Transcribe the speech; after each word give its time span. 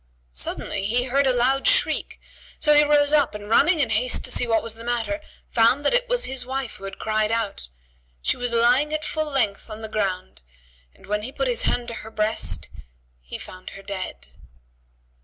Suddenly 0.33 0.85
he 0.85 1.03
heard 1.03 1.27
a 1.27 1.31
loud 1.31 1.67
shriek; 1.67 2.19
so 2.59 2.73
he 2.73 2.83
rose 2.83 3.13
up 3.13 3.35
and 3.35 3.47
running 3.47 3.79
in 3.79 3.91
haste 3.91 4.23
to 4.25 4.31
see 4.31 4.47
what 4.47 4.63
was 4.63 4.73
the 4.73 4.83
matter, 4.83 5.21
found 5.51 5.85
that 5.85 5.93
it 5.93 6.09
was 6.09 6.25
his 6.25 6.43
wife 6.43 6.77
who 6.77 6.85
had 6.85 6.97
cried 6.97 7.31
out. 7.31 7.69
She 8.23 8.35
was 8.35 8.49
lying 8.51 8.91
at 8.93 9.05
full 9.05 9.29
length 9.29 9.69
on 9.69 9.81
the 9.81 9.87
ground 9.87 10.41
and, 10.95 11.05
when 11.05 11.21
he 11.21 11.31
put 11.31 11.47
his 11.47 11.65
hand 11.69 11.87
to 11.89 11.93
her 12.01 12.09
breast, 12.09 12.67
he 13.21 13.37
found 13.37 13.69
her 13.77 13.83
dead. 13.83 14.25